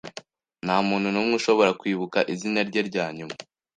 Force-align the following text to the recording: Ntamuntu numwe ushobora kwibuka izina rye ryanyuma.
Ntamuntu 0.65 1.07
numwe 1.09 1.33
ushobora 1.39 1.71
kwibuka 1.79 2.17
izina 2.33 2.59
rye 2.69 2.81
ryanyuma. 2.89 3.35